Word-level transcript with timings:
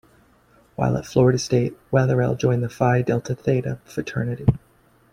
While 0.75 0.97
at 0.97 1.05
Florida 1.05 1.37
State, 1.37 1.77
Wetherell 1.91 2.33
joined 2.35 2.63
the 2.63 2.69
Phi 2.69 3.03
Delta 3.03 3.35
Theta 3.35 3.77
Fraternity. 3.85 4.47